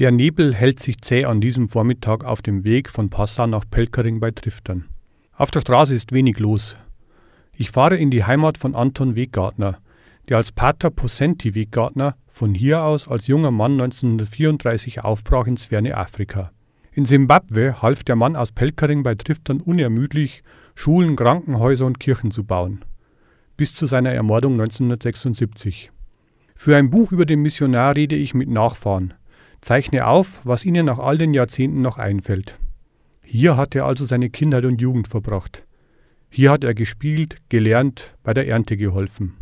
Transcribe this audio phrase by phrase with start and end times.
[0.00, 4.18] Der Nebel hält sich zäh an diesem Vormittag auf dem Weg von Passau nach Pelkering
[4.18, 4.86] bei Triftern.
[5.34, 6.74] Auf der Straße ist wenig los.
[7.52, 9.76] Ich fahre in die Heimat von Anton Weggartner,
[10.30, 15.94] der als Pater Possenti Weggartner von hier aus als junger Mann 1934 aufbrach ins ferne
[15.94, 16.50] Afrika.
[16.92, 20.42] In Simbabwe half der Mann aus Pelkering bei Triftern unermüdlich,
[20.74, 22.86] Schulen, Krankenhäuser und Kirchen zu bauen.
[23.58, 25.90] Bis zu seiner Ermordung 1976.
[26.56, 29.12] Für ein Buch über den Missionar rede ich mit Nachfahren,
[29.60, 32.58] zeichne auf, was ihnen nach all den Jahrzehnten noch einfällt.
[33.22, 35.64] Hier hat er also seine Kindheit und Jugend verbracht.
[36.28, 39.36] Hier hat er gespielt, gelernt, bei der Ernte geholfen.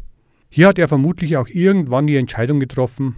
[0.51, 3.17] Hier hat er vermutlich auch irgendwann die Entscheidung getroffen,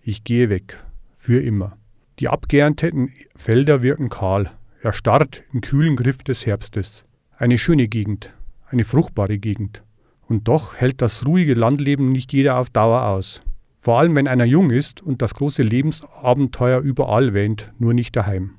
[0.00, 0.78] ich gehe weg,
[1.16, 1.76] für immer.
[2.18, 4.50] Die abgeernteten Felder wirken kahl,
[4.82, 7.04] erstarrt im kühlen Griff des Herbstes.
[7.36, 8.32] Eine schöne Gegend,
[8.66, 9.82] eine fruchtbare Gegend.
[10.22, 13.42] Und doch hält das ruhige Landleben nicht jeder auf Dauer aus.
[13.78, 18.56] Vor allem wenn einer jung ist und das große Lebensabenteuer überall wähnt, nur nicht daheim.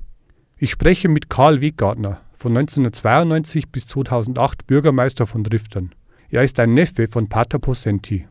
[0.56, 5.94] Ich spreche mit Karl Weggartner, von 1992 bis 2008 Bürgermeister von Driftern.
[6.30, 8.26] Er ist ein Neffe von Pater Possenti.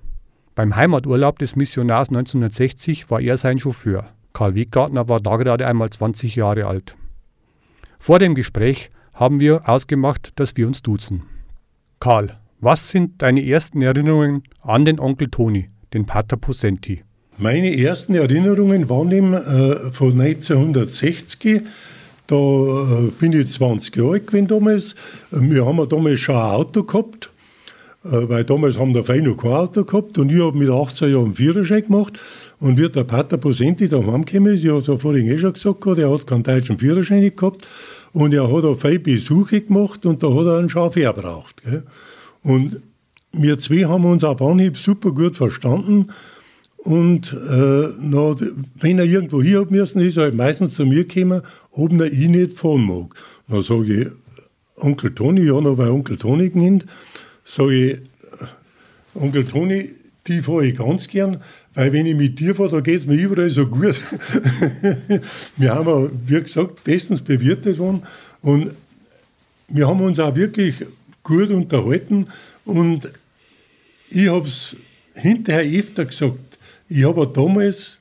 [0.55, 4.09] Beim Heimaturlaub des Missionars 1960 war er sein Chauffeur.
[4.33, 6.97] Karl Weggartner war da gerade einmal 20 Jahre alt.
[7.99, 11.23] Vor dem Gespräch haben wir ausgemacht, dass wir uns duzen.
[11.99, 17.03] Karl, was sind deine ersten Erinnerungen an den Onkel Toni, den Pater Possenti?
[17.37, 21.61] Meine ersten Erinnerungen waren eben äh, von 1960.
[22.27, 24.95] Da äh, bin ich 20 Jahre alt gewesen damals.
[25.31, 27.31] Wir haben damals schon ein Auto gehabt.
[28.03, 31.11] Äh, weil damals haben wir fein noch kein Auto gehabt und ich habe mit 18
[31.11, 32.13] Jahren einen Führerschein gemacht
[32.59, 35.53] und wie der Pater Posenti da heimgekommen ist, ich habe es ja vorhin eh schon
[35.53, 37.67] gesagt, er hat keinen deutschen Führerschein gehabt
[38.13, 41.61] und er hat auch viele Besuche gemacht und da hat er einen Chauffeur braucht.
[41.63, 41.83] Gell.
[42.41, 42.81] Und
[43.31, 46.09] wir zwei haben uns auf Anhieb super gut verstanden
[46.77, 48.35] und äh, na,
[48.79, 51.41] wenn er irgendwo hier hat müssen, ist er halt meistens zu mir gekommen,
[51.71, 53.13] ob er ich nicht fahren mag.
[53.47, 54.07] Dann sage ich,
[54.77, 56.85] Onkel Toni, ja, noch bei Onkel Toni genannt
[57.43, 57.97] sage ich,
[59.13, 59.89] Onkel Toni,
[60.27, 61.41] die fahre ich ganz gern,
[61.73, 63.99] weil wenn ich mit dir fahre, da geht es mir überall so gut.
[65.57, 68.03] wir haben, wie gesagt, bestens bewirtet worden
[68.41, 68.71] und
[69.67, 70.75] wir haben uns auch wirklich
[71.29, 72.25] gut unterhalten
[72.65, 73.07] und
[74.09, 74.75] ich habe es
[75.13, 76.57] hinterher öfter gesagt,
[76.89, 77.99] ich habe damals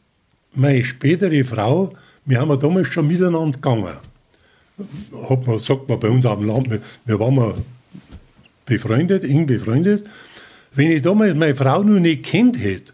[0.54, 1.92] meine spätere Frau,
[2.24, 3.98] wir haben damals schon miteinander gegangen.
[5.28, 7.64] Hat man, sagt man bei uns dem Land, wir, wir waren
[8.64, 10.06] befreundet, eng befreundet.
[10.72, 12.92] Wenn ich damals meine Frau noch nicht kennt hätte,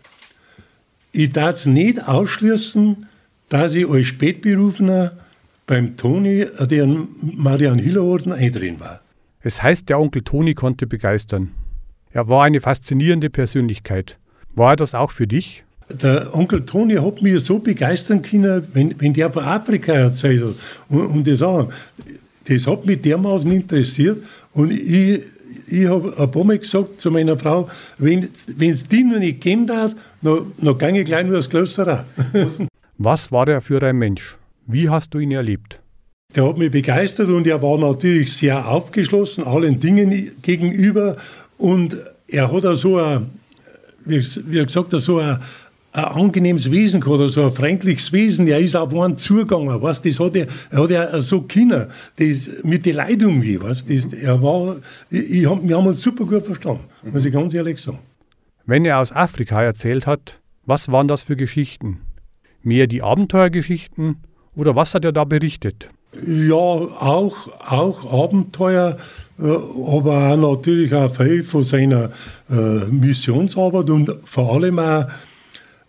[1.13, 3.07] ich darf es nicht ausschließen,
[3.51, 5.13] dass ich als Spätberufener
[5.67, 6.89] beim Toni, der
[7.21, 9.04] Marian Hillerorden, eindrehen war.
[9.47, 11.51] Es heißt, der Onkel Toni konnte begeistern.
[12.11, 14.19] Er war eine faszinierende Persönlichkeit.
[14.55, 15.65] War er das auch für dich?
[15.91, 20.55] Der Onkel Toni hat mich so begeistern können, wenn, wenn der von Afrika erzählt hat.
[20.89, 21.71] Und, und das, auch,
[22.47, 24.23] das hat mich dermaßen interessiert.
[24.55, 25.21] Und ich
[25.67, 27.69] ich habe ein paar Mal gesagt zu meiner Frau,
[27.99, 32.05] wenn es die noch nicht gegeben hat, dann, dann gehe ich gleich nur ins Kloster
[32.99, 34.37] Was war er für ein Mensch?
[34.67, 35.81] Wie hast du ihn erlebt?
[36.35, 41.17] Der hat mich begeistert und er war natürlich sehr aufgeschlossen allen Dingen gegenüber
[41.59, 41.97] und
[42.27, 43.31] er hat auch so ein,
[44.05, 45.39] wie gesagt, so ein,
[45.93, 48.49] ein angenehmes Wesen gehabt, also ein freundliches Wesen.
[48.49, 52.51] Er ist auf einen zugegangen, weißt, das hat er, er hat ja so Kinder, das
[52.65, 54.77] mit den Leuten umgehen, weißt, das, er war,
[55.11, 58.01] ich hab, wir haben uns super gut verstanden, muss ich ganz ehrlich sagen.
[58.67, 62.01] Wenn er aus Afrika erzählt hat, was waren das für Geschichten?
[62.63, 64.17] Mehr die Abenteuergeschichten
[64.57, 65.91] oder was hat er da berichtet?
[66.27, 68.97] Ja, auch, auch Abenteuer,
[69.39, 72.11] äh, aber auch natürlich auch viel von seiner
[72.51, 72.55] äh,
[72.91, 75.07] Missionsarbeit und vor allem auch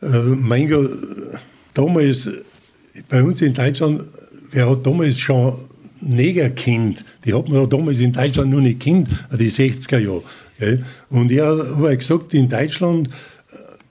[0.02, 0.90] äh, mein Gott,
[1.74, 2.30] damals,
[3.10, 4.04] bei uns in Deutschland,
[4.52, 5.54] wer hat damals schon
[6.02, 10.24] Neger kennt, die hat man damals in Deutschland noch nicht kennt, die 60er Jahre.
[11.10, 13.10] Und er hat gesagt, in Deutschland,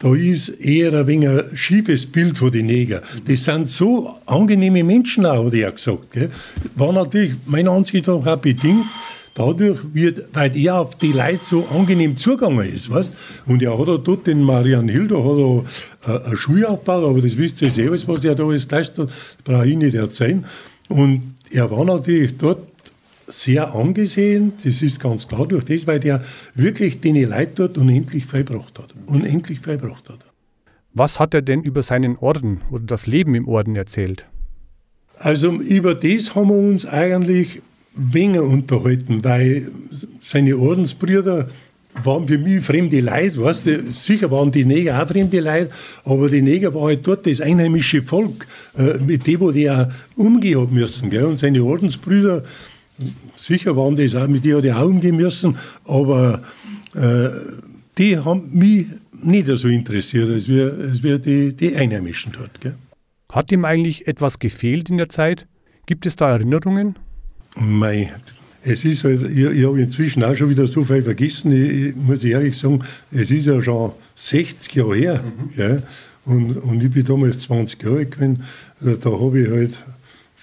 [0.05, 3.01] da ist eher ein wenig ein schiefes Bild von den Neger.
[3.27, 6.13] Das sind so angenehme Menschen auch, hat er gesagt.
[6.13, 6.29] Gell?
[6.75, 8.85] War natürlich meiner Ansicht nach auch bedingt,
[9.33, 13.15] dadurch wird, weil er auf die Leute so angenehm zugegangen ist, weißt?
[13.47, 17.39] Und er hat dort den Marian Hilder hat er äh, eine Schule aufgebaut, aber das
[17.39, 20.45] wisst ihr selber, was er da alles geleistet hat, brauche ich nicht erzählen.
[20.89, 22.74] Und er war natürlich dort
[23.27, 26.25] sehr angesehen, das ist ganz klar durch das, weil der
[26.55, 28.95] wirklich den Leute dort unendlich verbracht hat.
[29.07, 30.19] Unendlich verbracht hat.
[30.93, 34.27] Was hat er denn über seinen Orden oder das Leben im Orden erzählt?
[35.19, 37.63] Also über das haben wir uns eigentlich
[37.95, 39.71] weniger unterhalten, weil
[40.23, 41.49] seine Ordensbrüder,
[42.03, 43.83] waren für mich fremde Leute, weißt du?
[43.93, 45.71] Sicher waren die Neger auch fremde Leute,
[46.05, 48.47] aber die Neger waren halt dort das einheimische Volk,
[48.77, 49.87] äh, mit dem, wo die auch
[50.17, 51.11] umgehen müssen.
[51.11, 51.25] Gell?
[51.25, 52.43] Und seine Ordensbrüder,
[53.37, 56.43] sicher waren das auch, mit denen die auch umgehen müssen, aber
[56.95, 57.29] äh,
[57.99, 58.87] die haben mich
[59.23, 62.61] nicht so interessiert, als wir, als wir die, die Einheimischen dort.
[62.61, 62.75] Gell?
[63.31, 65.47] Hat ihm eigentlich etwas gefehlt in der Zeit?
[65.87, 66.97] Gibt es da Erinnerungen?
[67.57, 68.13] Mei,
[68.63, 71.53] es ist halt, ich, ich habe inzwischen auch schon wieder so viel vergessen.
[71.53, 72.83] Ich, ich muss ehrlich sagen,
[73.13, 75.25] es ist ja schon 60 Jahre her.
[75.55, 75.83] Mhm.
[76.27, 78.45] Und, und ich bin damals 20 Jahre alt gewesen.
[78.81, 79.85] Da habe ich halt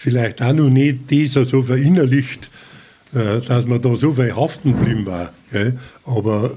[0.02, 2.50] vielleicht auch noch nicht das so verinnerlicht,
[3.14, 5.32] äh, dass man da so viel haften geblieben war.
[6.06, 6.52] Aber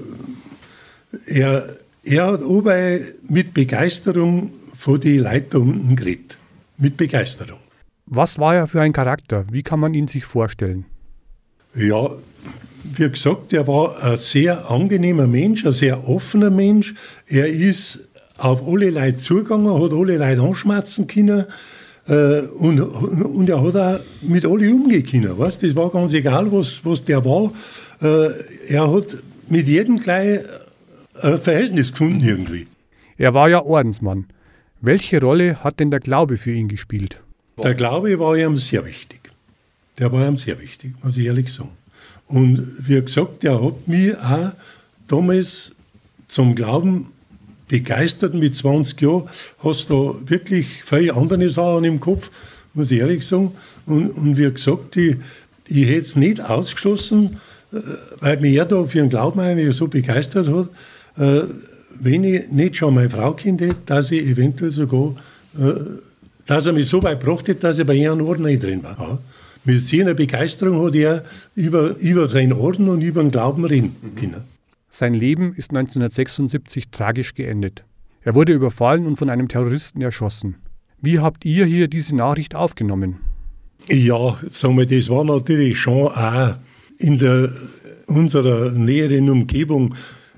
[1.27, 6.37] er, er hat aber mit Begeisterung von den Leuten da unten geredet.
[6.77, 7.59] Mit Begeisterung.
[8.07, 9.45] Was war er für ein Charakter?
[9.51, 10.85] Wie kann man ihn sich vorstellen?
[11.75, 12.09] Ja,
[12.83, 16.95] wie gesagt, er war ein sehr angenehmer Mensch, ein sehr offener Mensch.
[17.27, 17.99] Er ist
[18.37, 21.45] auf alle Leute zugegangen, hat alle Leute anschmerzen können.
[22.07, 25.37] Äh, und, und er hat auch mit allen umgehen können.
[25.37, 25.63] Weißt?
[25.63, 27.51] Das war ganz egal, was, was der war.
[28.01, 28.29] Äh,
[28.67, 29.17] er hat
[29.49, 30.39] mit jedem gleich
[31.21, 32.67] ein Verhältnis gefunden irgendwie.
[33.17, 34.25] Er war ja Ordensmann.
[34.81, 37.21] Welche Rolle hat denn der Glaube für ihn gespielt?
[37.63, 39.31] Der Glaube war ihm sehr wichtig.
[39.97, 41.69] Der war ihm sehr wichtig, muss ich ehrlich sagen.
[42.27, 44.51] Und wie gesagt, der hat mich auch
[45.07, 45.71] damals
[46.27, 47.07] zum Glauben
[47.67, 49.29] begeistert mit 20 Jahren.
[49.63, 52.29] Hast da wirklich viele andere Sachen im Kopf,
[52.73, 53.51] muss ich ehrlich sagen.
[53.85, 55.17] Und, und wie gesagt, ich,
[55.67, 57.37] ich hätte es nicht ausgeschlossen,
[57.73, 57.77] äh,
[58.19, 60.69] weil mich er da für den Glauben eigentlich so begeistert hat,
[61.17, 61.47] äh,
[61.99, 65.15] wenn ich nicht schon meine Frau kennt hätte, dass ich eventuell sogar,
[65.57, 65.73] äh,
[66.45, 68.97] dass er mich so weit gebracht hätte, dass ich bei ihren Orden nicht drin war.
[68.99, 69.17] Ja.
[69.63, 71.23] Mit seiner Begeisterung hat er
[71.55, 74.54] über, über seinen Orden und über den Glauben reden können.
[74.97, 77.83] Sein Leben ist 1976 tragisch geendet.
[78.21, 80.55] Er wurde überfallen und von einem Terroristen erschossen.
[81.01, 83.17] Wie habt ihr hier diese Nachricht aufgenommen?
[83.89, 86.55] Ja, sagen wir, das war natürlich schon auch
[86.97, 87.51] in der,
[88.07, 89.95] unserer näheren Umgebung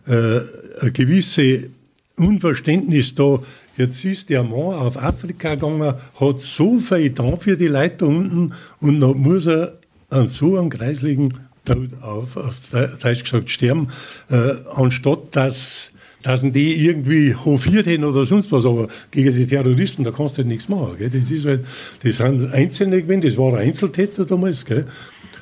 [0.08, 0.40] äh,
[0.82, 1.70] ein gewisses
[2.18, 3.40] Unverständnis da.
[3.78, 8.54] Jetzt ist der Mann auf Afrika gegangen, hat so viel da für die Leute unten
[8.82, 9.78] und dann muss er
[10.10, 12.56] an so einem kreislichen Tod auf, auf
[13.02, 13.90] Deutsch gesagt, sterben,
[14.30, 15.92] äh, anstatt dass,
[16.24, 18.66] dass die irgendwie hofiert hätten oder sonst was.
[18.66, 20.96] Aber gegen die Terroristen, da kannst du halt nichts machen.
[20.98, 21.10] Gell?
[21.10, 21.66] Das, ist halt,
[22.04, 24.66] das sind Einzelne gewesen, das war ein Einzeltäter damals.
[24.66, 24.86] Gell?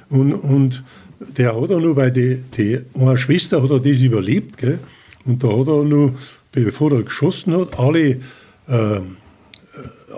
[0.09, 0.83] Und, und
[1.19, 4.79] der hat auch nur, weil die, die eine Schwester hat das überlebt, gell?
[5.25, 6.15] und da hat er nur,
[6.51, 8.09] bevor er geschossen hat, alle,
[8.67, 9.01] äh,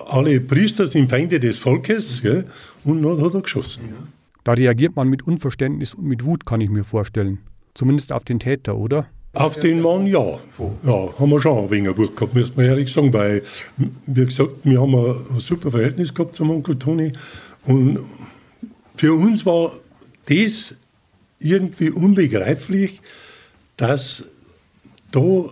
[0.10, 2.46] alle Priester sind Feinde des Volkes, gell?
[2.84, 3.84] und dann hat er geschossen.
[4.48, 7.40] Da reagiert man mit Unverständnis und mit Wut, kann ich mir vorstellen.
[7.74, 9.08] Zumindest auf den Täter, oder?
[9.34, 10.40] Auf den Mann ja.
[10.86, 13.44] Ja, haben wir schon ein wenig Wut gehabt, muss man ehrlich sagen, weil,
[14.06, 17.12] wie gesagt, wir haben ein super Verhältnis gehabt zum Onkel Toni
[17.66, 18.00] und
[18.96, 19.74] für uns war
[20.28, 20.76] das
[21.40, 23.02] irgendwie unbegreiflich,
[23.76, 24.24] dass
[25.12, 25.44] da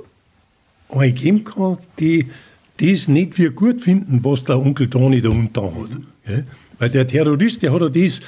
[0.88, 2.27] eine geben kann, die
[2.77, 6.45] das nicht wie gut finden, was der Onkel Toni da unten hat.
[6.80, 8.21] Weil der Terrorist, der hat ja das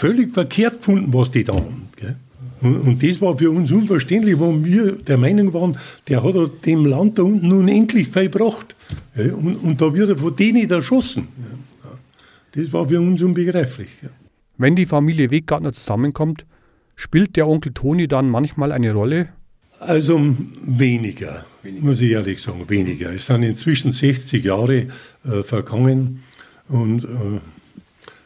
[0.00, 1.88] völlig verkehrt gefunden, was die da haben.
[1.96, 2.16] Gell?
[2.62, 6.84] Und, und, das war für uns unverständlich, wo wir der Meinung waren, der hat dem
[6.84, 8.74] Land da unten unendlich viel gebracht.
[9.14, 9.32] Gell?
[9.32, 11.28] Und, und, da wird er von denen erschossen.
[12.52, 13.88] Das war für uns unbegreiflich.
[14.58, 16.44] Wenn die Familie Weggartner zusammenkommt,
[17.00, 19.30] Spielt der Onkel Toni dann manchmal eine Rolle?
[19.78, 20.20] Also
[20.62, 23.10] weniger, weniger, muss ich ehrlich sagen, weniger.
[23.14, 24.88] Es sind inzwischen 60 Jahre
[25.24, 26.22] äh, vergangen
[26.68, 27.40] und äh,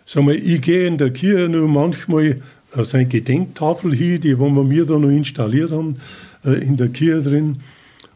[0.07, 2.41] sag mal, ich gehe in der Kirche nur manchmal
[2.77, 5.97] äh, seine Gedenktafel hin, die wo wir mir da noch installiert haben,
[6.45, 7.59] äh, in der Kirche drin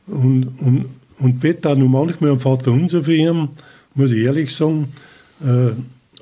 [0.07, 0.87] und, und,
[1.19, 3.49] und bete auch noch manchmal am Vater Unser für ihn,
[3.95, 4.93] muss ich ehrlich sagen.
[5.45, 5.73] Äh,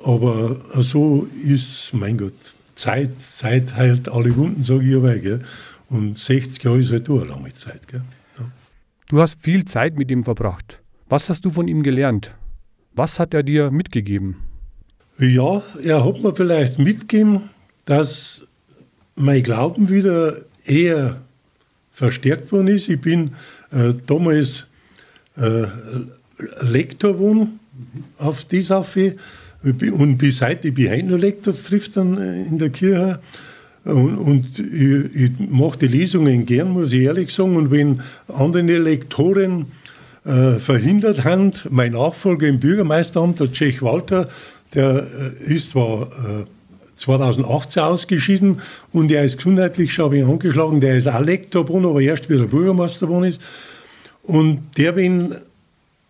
[0.03, 2.33] aber so ist, mein Gott,
[2.75, 5.17] Zeit, Zeit heilt alle Wunden, sage ich aber.
[5.17, 5.41] Gell?
[5.89, 7.87] Und 60 Jahre ist halt auch eine lange Zeit.
[7.87, 8.01] Gell?
[8.37, 8.45] Ja.
[9.09, 10.81] Du hast viel Zeit mit ihm verbracht.
[11.09, 12.35] Was hast du von ihm gelernt?
[12.93, 14.37] Was hat er dir mitgegeben?
[15.19, 17.49] Ja, er hat mir vielleicht mitgegeben,
[17.85, 18.45] dass
[19.15, 21.17] mein Glauben wieder eher
[21.91, 22.87] verstärkt worden ist.
[22.87, 23.31] Ich bin
[23.71, 24.67] äh, damals
[25.35, 25.63] äh,
[26.61, 27.59] Lektor geworden
[28.19, 29.15] auf die Sache
[29.63, 33.19] und bis heute, ich bin heute noch Lektor, das trifft dann äh, in der Kirche.
[33.85, 37.55] Und, und ich, ich, mache die Lesungen gern, muss ich ehrlich sagen.
[37.55, 39.65] Und wenn andere Lektoren
[40.25, 44.27] äh, verhindert haben, mein Nachfolger im Bürgermeisteramt, der Tschech Walter,
[44.73, 45.07] der
[45.47, 46.45] äh, ist zwar äh,
[46.95, 50.81] 2018 ausgeschieden und er ist gesundheitlich schon ein angeschlagen.
[50.81, 53.41] Der ist auch Lektor geworden, aber erst wieder Bürgermeister geworden ist.
[54.23, 55.35] Und der, wenn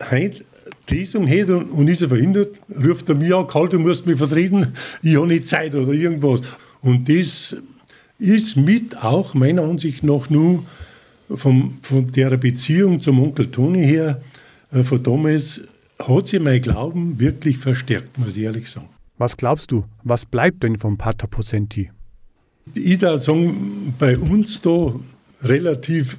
[0.10, 0.44] heute
[0.90, 4.18] Lesung hätte und, und ist er verhindert, ruft er mich an, Karl, du musst mich
[4.18, 4.74] vertreten,
[5.04, 6.42] ich habe nicht Zeit oder irgendwas.
[6.82, 7.56] Und das
[8.20, 10.64] ist mit auch meiner Ansicht nach nur
[11.36, 14.22] vom, von der Beziehung zum Onkel Toni her,
[14.72, 15.62] äh, von damals,
[16.00, 18.90] hat sich mein Glauben wirklich verstärkt, muss ich ehrlich sagen.
[19.18, 21.92] Was glaubst du, was bleibt denn vom Pater Posenti?
[22.74, 24.94] Ich würde sagen, bei uns da
[25.42, 26.18] relativ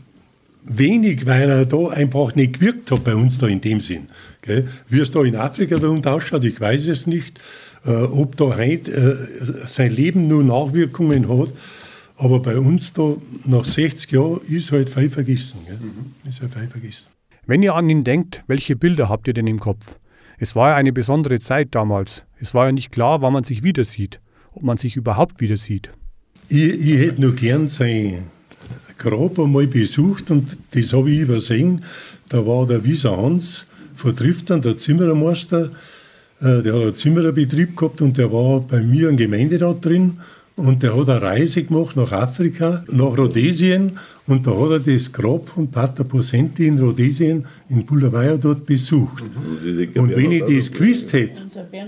[0.64, 4.08] wenig, weil er da einfach nicht gewirkt hat bei uns da in dem Sinn.
[4.42, 4.68] Gell?
[4.88, 7.40] Wie es da in Afrika da ausschaut, ich weiß es nicht,
[7.86, 11.52] äh, ob da heute äh, sein Leben nur Nachwirkungen hat.
[12.16, 15.60] Aber bei uns da nach 60 Jahren ist halt viel vergessen.
[15.66, 15.76] Gell?
[15.76, 16.28] Mhm.
[16.28, 17.06] Ist halt viel vergessen.
[17.48, 19.98] Wenn ihr an ihn denkt, welche Bilder habt ihr denn im Kopf?
[20.36, 22.26] Es war ja eine besondere Zeit damals.
[22.38, 24.20] Es war ja nicht klar, wann man sich wieder sieht,
[24.52, 25.90] ob man sich überhaupt wieder sieht.
[26.50, 28.24] Ich, ich hätte nur gern sein
[28.98, 31.84] Grab einmal besucht und das habe ich übersehen.
[32.28, 35.70] Da war der Wieser Hans von Triftern, der Zimmerermeister,
[36.42, 40.18] äh, der hat einen Zimmererbetrieb gehabt und der war bei mir im Gemeinderat drin.
[40.58, 43.92] Und der hat eine Reise gemacht nach Afrika, nach Rhodesien.
[44.26, 49.22] Und da hat er das Grab von Pater Posenti in Rhodesien, in Bulawayo dort besucht.
[49.22, 50.02] Mhm.
[50.02, 51.42] Und wenn ich das gewusst hätte,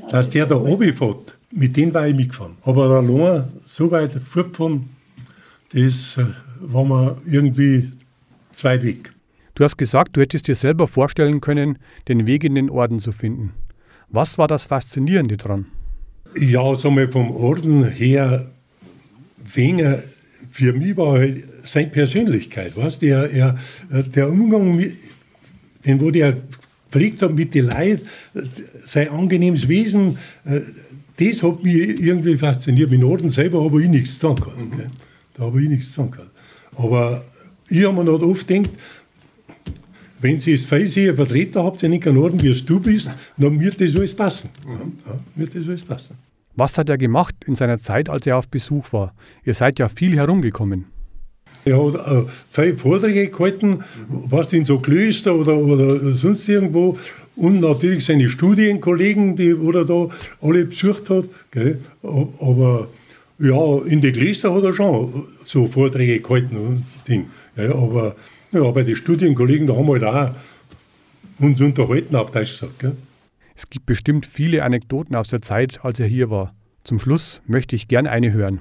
[0.09, 2.55] dass der da oben fährt, mit dem war ich mitgefahren.
[2.63, 4.89] Aber allein so weit fortfahren,
[5.73, 6.27] das äh,
[6.61, 7.91] war mir irgendwie
[8.53, 9.13] zu weit weg.
[9.57, 13.11] Du hast gesagt, du hättest dir selber vorstellen können, den Weg in den Orden zu
[13.11, 13.53] finden.
[14.09, 15.67] Was war das Faszinierende dran?
[16.37, 18.47] Ja, sagen wir vom Orden her
[19.55, 20.03] Wenger,
[20.51, 23.59] für mich war halt seine Persönlichkeit, weißt der, er,
[23.91, 24.95] der Umgang, mit,
[25.85, 26.37] den wo der
[26.91, 28.03] pflegt hat mit den Leuten,
[28.85, 32.91] sein angenehmes Wesen, das hat mich irgendwie fasziniert.
[32.91, 34.61] Mit Norden selber habe ich nichts zu tun gehabt.
[34.61, 34.87] Mhm.
[35.35, 36.31] Da habe ich nichts zu tun gehabt.
[36.77, 37.25] Aber
[37.69, 38.71] ich habe mir noch oft gedacht,
[40.21, 43.81] wenn Sie als Feisier Vertreter habt, in den Norden, wie es du bist, dann wird
[43.81, 44.51] das alles passen.
[44.67, 44.93] Mhm.
[45.07, 46.17] Ja, wird das alles passen.
[46.55, 49.15] Was hat er gemacht in seiner Zeit, als er auf Besuch war?
[49.45, 50.87] Ihr seid ja viel herumgekommen.
[51.65, 56.99] Er hat äh, viele Vorträge gehalten, was in so Klöster oder, oder sonst irgendwo.
[57.37, 60.09] Und natürlich seine Studienkollegen, die er da
[60.41, 61.29] alle besucht hat.
[61.51, 61.79] Gell.
[62.03, 62.89] Aber
[63.39, 67.27] ja, in die Klöster hat er schon so Vorträge gehalten und Ding.
[67.57, 68.17] Ja, aber
[68.53, 70.35] ja, bei den Studienkollegen, da haben wir halt auch
[71.39, 72.79] uns unterhalten, auf Deutsch gesagt.
[72.79, 72.97] Gell.
[73.61, 76.55] Es gibt bestimmt viele Anekdoten aus der Zeit, als er hier war.
[76.83, 78.61] Zum Schluss möchte ich gerne eine hören.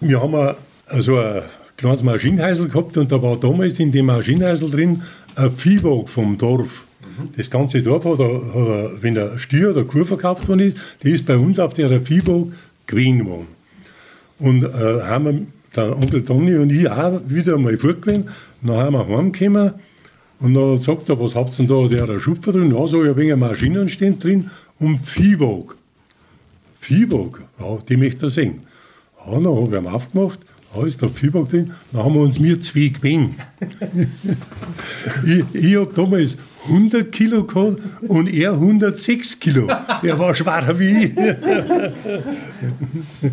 [0.00, 1.42] Wir haben also ein
[1.76, 5.02] kleines Maschinenhäusl gehabt und da war damals in dem Maschinenhäusl drin
[5.36, 6.86] ein Viehwagen vom Dorf.
[7.36, 11.24] Das ganze Dorf hat, hat wenn der Stier oder Kuh verkauft worden ist, die ist
[11.24, 12.54] bei uns auf der Viehwagen
[12.88, 13.46] gewesen worden.
[14.40, 18.28] Und äh, haben wir, der Onkel Toni und ich auch wieder einmal fortgewesen.
[18.60, 19.74] Dann haben wir heimgekommen
[20.40, 21.88] und dann sagt er, was habt ihr denn da?
[21.88, 22.74] Der hat Schupfer drin.
[22.74, 25.74] Ja, so, ich habe Maschinen stehen drin und Viehwagen.
[26.78, 28.62] Viehwagen, ja, die möchte er sehen.
[29.18, 30.40] Ja, dann habe ich ihn aufgemacht.
[30.74, 31.72] Ja, ist der Viehwagen drin.
[31.92, 33.34] Dann haben wir uns mir zwei gewinnt.
[35.26, 39.66] ich ich habe damals 100 Kilo gehabt und er 106 Kilo.
[39.66, 41.16] Er war schwerer wie ich.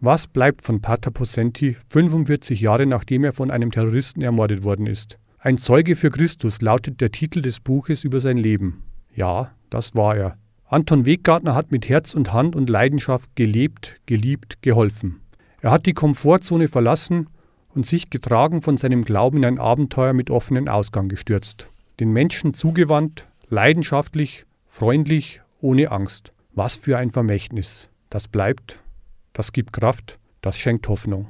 [0.00, 5.18] Was bleibt von Pater Posenti 45 Jahre nachdem er von einem Terroristen ermordet worden ist?
[5.46, 8.82] Ein Zeuge für Christus lautet der Titel des Buches über sein Leben.
[9.14, 10.38] Ja, das war er.
[10.64, 15.20] Anton Weggartner hat mit Herz und Hand und Leidenschaft gelebt, geliebt, geholfen.
[15.60, 17.28] Er hat die Komfortzone verlassen
[17.68, 21.68] und sich getragen von seinem Glauben in ein Abenteuer mit offenem Ausgang gestürzt.
[22.00, 26.32] Den Menschen zugewandt, leidenschaftlich, freundlich, ohne Angst.
[26.54, 27.88] Was für ein Vermächtnis.
[28.10, 28.80] Das bleibt,
[29.32, 31.28] das gibt Kraft, das schenkt Hoffnung.